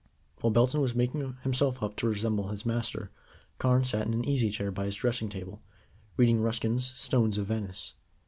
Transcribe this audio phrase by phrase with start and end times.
[0.39, 3.11] While Belton was making himself up to resemble his master,
[3.59, 5.61] Carne sat in an easy chair by his dressing table,
[6.17, 7.93] reading Ruskin's Stones of Venice.